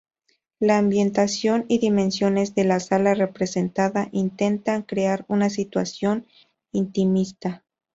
La 0.59 0.79
ambientación 0.79 1.65
y 1.67 1.77
dimensiones 1.77 2.55
de 2.55 2.63
la 2.63 2.79
sala 2.79 3.13
representada 3.13 4.09
intentan 4.13 4.81
crear 4.81 5.25
una 5.27 5.51
situación 5.51 6.25
intimista. 6.71 7.63